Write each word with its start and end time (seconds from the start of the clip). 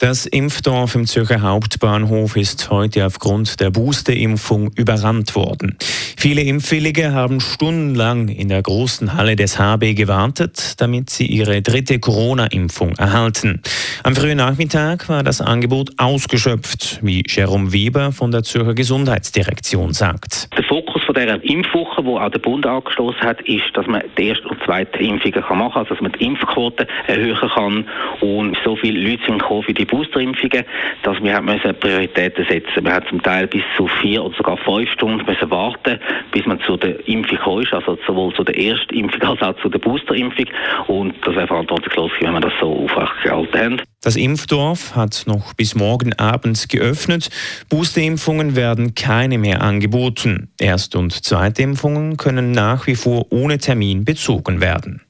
Das 0.00 0.24
Impfdorf 0.24 0.94
im 0.94 1.04
Zürcher 1.04 1.42
Hauptbahnhof 1.42 2.34
ist 2.34 2.70
heute 2.70 3.04
aufgrund 3.04 3.60
der 3.60 3.70
Boosterimpfung 3.70 4.72
überrannt 4.74 5.34
worden. 5.34 5.76
Viele 6.16 6.40
Impfwillige 6.40 7.12
haben 7.12 7.38
stundenlang 7.38 8.28
in 8.28 8.48
der 8.48 8.62
großen 8.62 9.12
Halle 9.12 9.36
des 9.36 9.58
HB 9.58 9.92
gewartet, 9.94 10.80
damit 10.80 11.10
sie 11.10 11.26
ihre 11.26 11.60
dritte 11.60 11.98
Corona-Impfung 11.98 12.96
erhalten. 12.96 13.60
Am 14.02 14.16
frühen 14.16 14.38
Nachmittag 14.38 15.06
war 15.10 15.22
das 15.22 15.42
Angebot 15.42 15.90
ausgeschöpft, 15.98 17.00
wie 17.02 17.22
Jerome 17.28 17.74
Weber 17.74 18.10
von 18.10 18.30
der 18.30 18.42
Zürcher 18.42 18.72
Gesundheitsdirektion 18.72 19.92
sagt. 19.92 20.48
Der 20.56 20.64
Fokus 20.64 20.99
von 21.12 21.20
dieser 21.20 21.42
Impfwoche, 21.42 22.04
wo 22.04 22.18
auch 22.18 22.30
der 22.30 22.38
Bund 22.38 22.64
angestoßen 22.64 23.20
hat, 23.22 23.40
ist, 23.42 23.64
dass 23.74 23.86
man 23.88 24.02
die 24.16 24.28
erste 24.28 24.46
und 24.46 24.62
zweite 24.62 24.98
Impfungen 25.00 25.40
machen 25.40 25.72
kann, 25.72 25.82
also 25.82 25.94
dass 25.94 26.00
man 26.00 26.12
die 26.12 26.24
Impfquote 26.24 26.86
erhöhen 27.08 27.36
kann 27.36 27.84
und 28.20 28.56
so 28.64 28.76
viele 28.76 29.10
Leute 29.10 29.24
sind 29.26 29.42
für 29.42 29.74
die 29.74 29.84
Boosterimpfungen, 29.84 30.64
dass 31.02 31.20
wir 31.20 31.40
müssen 31.40 31.74
Prioritäten 31.80 32.46
setzen. 32.48 32.84
Wir 32.84 32.92
haben 32.92 33.06
zum 33.08 33.22
Teil 33.22 33.48
bis 33.48 33.62
zu 33.76 33.88
vier 34.00 34.24
oder 34.24 34.36
sogar 34.36 34.56
fünf 34.58 34.88
Stunden 34.92 35.26
müssen 35.26 35.50
warten, 35.50 35.98
bis 36.30 36.46
man 36.46 36.60
zu 36.60 36.76
der 36.76 37.08
Impfung 37.08 37.38
kommt, 37.38 37.72
also 37.72 37.98
sowohl 38.06 38.32
zu 38.34 38.44
der 38.44 38.56
Erstimpfung 38.56 39.22
als 39.22 39.42
auch 39.42 39.56
zu 39.62 39.68
der 39.68 39.80
Boosterimpfung. 39.80 40.46
Und 40.86 41.14
das 41.26 41.34
wäre 41.34 41.48
verantwortungslos, 41.48 42.12
wenn 42.20 42.34
wir 42.34 42.40
das 42.40 42.52
so 42.60 42.84
aufrechterhalten 42.84 43.58
haben. 43.58 43.82
Das 44.02 44.16
Impfdorf 44.16 44.96
hat 44.96 45.24
noch 45.26 45.52
bis 45.52 45.74
morgen 45.74 46.14
Abend 46.14 46.70
geöffnet. 46.70 47.28
Boosterimpfungen 47.68 48.56
werden 48.56 48.94
keine 48.94 49.36
mehr 49.36 49.60
angeboten. 49.60 50.50
Erst- 50.58 50.94
und 50.94 51.12
Zweitimpfungen 51.12 52.16
können 52.16 52.50
nach 52.50 52.86
wie 52.86 52.96
vor 52.96 53.30
ohne 53.30 53.58
Termin 53.58 54.06
bezogen 54.06 54.62
werden. 54.62 55.02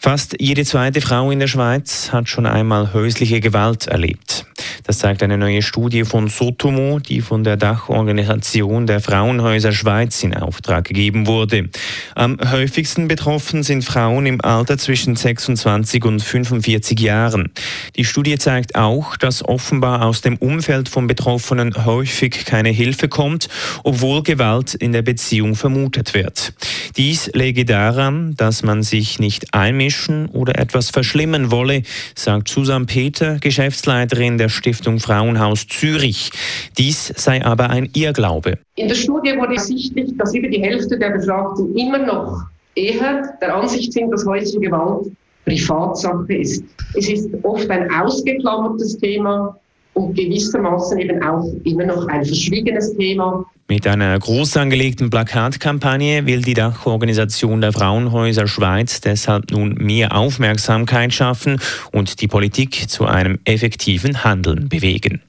Fast 0.00 0.36
jede 0.38 0.64
zweite 0.64 1.00
Frau 1.00 1.32
in 1.32 1.40
der 1.40 1.48
Schweiz 1.48 2.12
hat 2.12 2.28
schon 2.28 2.46
einmal 2.46 2.92
häusliche 2.92 3.40
Gewalt 3.40 3.88
erlebt. 3.88 4.46
Das 4.84 5.00
zeigt 5.00 5.22
eine 5.24 5.36
neue 5.36 5.60
Studie 5.60 6.04
von 6.04 6.28
Sotomo, 6.28 6.98
die 6.98 7.20
von 7.20 7.44
der 7.44 7.56
Dachorganisation 7.56 8.86
der 8.86 9.00
Frauenhäuser 9.00 9.72
Schweiz 9.72 10.22
in 10.22 10.34
Auftrag 10.34 10.84
gegeben 10.84 11.26
wurde. 11.26 11.68
Am 12.14 12.38
häufigsten 12.42 13.08
betroffen 13.08 13.64
sind 13.64 13.84
Frauen 13.84 14.24
im 14.24 14.40
Alter 14.40 14.78
zwischen 14.78 15.16
26 15.16 16.04
und 16.04 16.22
45 16.22 16.98
Jahren. 17.00 17.50
Die 17.96 18.04
Studie 18.04 18.38
zeigt 18.38 18.76
auch, 18.76 19.16
dass 19.16 19.44
offenbar 19.44 20.06
aus 20.06 20.22
dem 20.22 20.36
Umfeld 20.36 20.88
von 20.88 21.06
Betroffenen 21.06 21.84
häufig 21.84 22.46
keine 22.46 22.70
Hilfe 22.70 23.08
kommt, 23.08 23.48
obwohl 23.82 24.22
Gewalt 24.22 24.74
in 24.74 24.92
der 24.92 25.02
Beziehung 25.02 25.56
vermutet 25.56 26.14
wird. 26.14 26.54
Dies 26.96 27.30
läge 27.34 27.64
daran, 27.64 28.34
dass 28.36 28.62
man 28.62 28.82
sich 28.82 29.18
nicht 29.18 29.52
einmischen 29.88 30.28
oder 30.32 30.58
etwas 30.58 30.90
verschlimmen 30.90 31.50
wolle, 31.50 31.82
sagt 32.14 32.48
Susan 32.48 32.86
Peter, 32.86 33.38
Geschäftsleiterin 33.40 34.38
der 34.38 34.48
Stiftung 34.48 34.98
Frauenhaus 34.98 35.66
Zürich. 35.66 36.30
Dies 36.76 37.12
sei 37.16 37.44
aber 37.44 37.70
ein 37.70 37.88
Irrglaube. 37.94 38.58
In 38.76 38.88
der 38.88 38.94
Studie 38.94 39.36
wurde 39.36 39.54
ersichtlich, 39.54 40.10
dass 40.18 40.34
über 40.34 40.48
die 40.48 40.60
Hälfte 40.60 40.98
der 40.98 41.10
Befragten 41.10 41.74
immer 41.76 41.98
noch 41.98 42.42
eher 42.74 43.34
der 43.40 43.56
Ansicht 43.56 43.92
sind, 43.92 44.10
dass 44.10 44.26
häusliche 44.26 44.60
Gewalt 44.60 45.10
Privatsache 45.44 46.34
ist. 46.34 46.62
Es 46.94 47.08
ist 47.08 47.30
oft 47.42 47.70
ein 47.70 47.90
ausgeklammertes 47.90 48.98
Thema 48.98 49.58
und 49.98 50.14
gewissermaßen 50.14 50.98
eben 50.98 51.22
auch 51.22 51.44
immer 51.64 51.84
noch 51.84 52.06
ein 52.06 52.24
verschwiegenes 52.24 52.96
Thema. 52.96 53.44
Mit 53.68 53.86
einer 53.86 54.18
groß 54.18 54.56
angelegten 54.56 55.10
Plakatkampagne 55.10 56.24
will 56.24 56.40
die 56.40 56.54
Dachorganisation 56.54 57.60
der 57.60 57.72
Frauenhäuser 57.72 58.46
Schweiz 58.46 59.00
deshalb 59.00 59.50
nun 59.50 59.74
mehr 59.74 60.16
Aufmerksamkeit 60.16 61.12
schaffen 61.12 61.60
und 61.92 62.22
die 62.22 62.28
Politik 62.28 62.88
zu 62.88 63.04
einem 63.04 63.38
effektiven 63.44 64.24
Handeln 64.24 64.68
bewegen. 64.68 65.20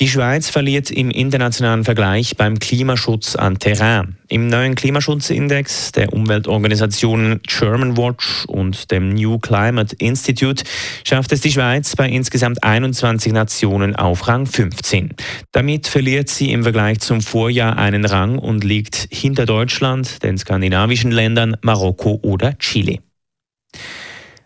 Die 0.00 0.08
Schweiz 0.08 0.48
verliert 0.48 0.90
im 0.90 1.10
internationalen 1.10 1.84
Vergleich 1.84 2.34
beim 2.34 2.58
Klimaschutz 2.58 3.36
an 3.36 3.58
Terrain. 3.58 4.16
Im 4.28 4.46
neuen 4.46 4.74
Klimaschutzindex 4.74 5.92
der 5.92 6.14
Umweltorganisationen 6.14 7.42
German 7.42 7.98
Watch 7.98 8.46
und 8.46 8.90
dem 8.90 9.10
New 9.10 9.38
Climate 9.38 9.94
Institute 9.98 10.64
schafft 11.04 11.32
es 11.32 11.42
die 11.42 11.52
Schweiz 11.52 11.96
bei 11.96 12.08
insgesamt 12.08 12.64
21 12.64 13.34
Nationen 13.34 13.94
auf 13.94 14.26
Rang 14.26 14.46
15. 14.46 15.10
Damit 15.52 15.86
verliert 15.86 16.30
sie 16.30 16.50
im 16.50 16.62
Vergleich 16.62 17.00
zum 17.00 17.20
Vorjahr 17.20 17.76
einen 17.76 18.06
Rang 18.06 18.38
und 18.38 18.64
liegt 18.64 19.06
hinter 19.12 19.44
Deutschland, 19.44 20.22
den 20.22 20.38
skandinavischen 20.38 21.10
Ländern, 21.10 21.58
Marokko 21.60 22.20
oder 22.22 22.56
Chile. 22.58 23.00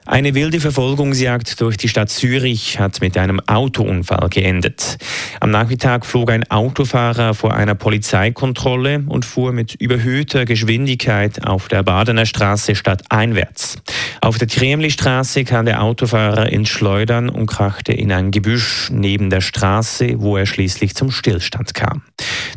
Eine 0.07 0.35
wilde 0.35 0.61
Verfolgungsjagd 0.61 1.63
durch 1.63 1.79
die 1.79 1.89
Stadt 1.89 2.11
Zürich 2.11 2.79
hat 2.79 3.01
mit 3.01 3.17
einem 3.17 3.41
Autounfall 3.47 4.29
geendet. 4.29 4.99
Am 5.41 5.51
Nachmittag 5.51 6.05
flog 6.05 6.31
ein 6.31 6.49
Autofahrer 6.51 7.33
vor 7.33 7.55
einer 7.55 7.75
Polizeikontrolle 7.75 9.05
und 9.09 9.25
fuhr 9.25 9.53
mit 9.53 9.75
überhöhter 9.77 10.45
Geschwindigkeit 10.45 11.47
auf 11.47 11.69
der 11.69 11.83
Badener 11.83 12.27
Straße 12.27 12.75
stadteinwärts. 12.75 13.79
Auf 14.21 14.37
der 14.37 14.49
Triemli-Straße 14.49 15.45
kam 15.45 15.65
der 15.65 15.83
Autofahrer 15.83 16.53
ins 16.53 16.69
Schleudern 16.69 17.31
und 17.31 17.47
krachte 17.47 17.95
in 17.95 18.13
ein 18.13 18.31
Gebüsch 18.31 18.91
neben 18.93 19.31
der 19.31 19.41
Straße, 19.41 20.21
wo 20.21 20.37
er 20.37 20.45
schließlich 20.45 20.95
zum 20.95 21.11
Stillstand 21.11 21.73
kam. 21.73 22.03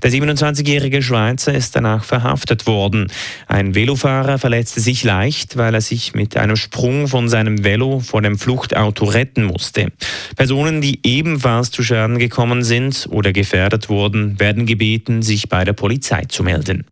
Der 0.04 0.12
27-jährige 0.12 1.02
Schweizer 1.02 1.54
ist 1.54 1.76
danach 1.76 2.04
verhaftet 2.04 2.68
worden. 2.68 3.08
Ein 3.48 3.76
Velofahrer 3.76 4.38
verletzte 4.38 4.80
sich 4.80 5.04
leicht, 5.04 5.58
weil 5.58 5.74
er 5.74 5.82
sich 5.82 6.14
mit 6.14 6.38
einem 6.38 6.56
Sprung 6.56 7.08
von 7.08 7.30
seinem 7.30 7.64
Velo 7.64 8.00
vor 8.00 8.22
dem 8.22 8.38
Fluchtauto 8.38 9.06
retten 9.06 9.44
musste. 9.44 9.92
Personen, 10.36 10.82
die 10.82 11.00
ebenfalls 11.04 11.72
zu 11.72 11.84
Schaden 11.84 12.20
gekommen 12.20 12.64
sind 12.64 13.08
oder 13.10 13.34
gefährdet 13.34 13.90
wurden, 13.90 14.40
werden 14.40 14.66
gebeten, 14.66 15.22
sich 15.22 15.50
bei 15.50 15.64
der 15.64 15.74
Polizei 15.74 16.26
zu 16.26 16.44
melden. 16.44 16.86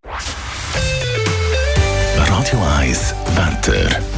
Radio 2.17 2.59
1 2.79 3.15
Wetter. 3.35 4.14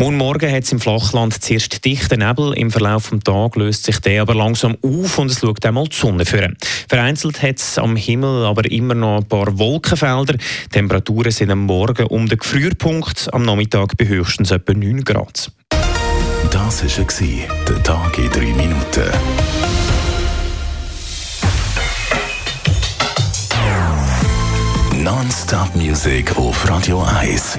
Morgen 0.00 0.16
Morgen 0.16 0.50
hat 0.50 0.62
es 0.62 0.72
im 0.72 0.80
Flachland 0.80 1.44
zuerst 1.44 1.84
dichten 1.84 2.26
Nebel. 2.26 2.54
Im 2.54 2.70
Verlauf 2.70 3.10
des 3.10 3.20
Tages 3.20 3.56
löst 3.56 3.84
sich 3.84 3.98
der 3.98 4.22
aber 4.22 4.34
langsam 4.34 4.78
auf 4.80 5.18
und 5.18 5.30
es 5.30 5.40
schaut 5.40 5.62
einmal 5.66 5.88
die 5.88 5.94
Sonne 5.94 6.24
vor. 6.24 6.48
Vereinzelt 6.88 7.42
hat 7.42 7.58
es 7.58 7.76
am 7.76 7.96
Himmel 7.96 8.46
aber 8.46 8.64
immer 8.70 8.94
noch 8.94 9.18
ein 9.18 9.26
paar 9.26 9.58
Wolkenfelder. 9.58 10.38
Die 10.38 10.68
Temperaturen 10.70 11.30
sind 11.30 11.50
am 11.50 11.66
Morgen 11.66 12.06
um 12.06 12.26
den 12.26 12.38
Gefrierpunkt, 12.38 13.28
am 13.34 13.42
Nachmittag 13.42 13.98
bei 13.98 14.08
höchstens 14.08 14.52
etwa 14.52 14.72
9 14.72 15.04
Grad. 15.04 15.52
Das 16.50 16.82
war 16.82 17.48
der 17.68 17.82
Tag 17.82 18.16
in 18.16 18.30
3 18.30 18.40
Minuten. 18.54 19.04
Non-Stop-Musik 24.96 26.38
auf 26.38 26.66
Radio 26.70 27.02
1. 27.02 27.58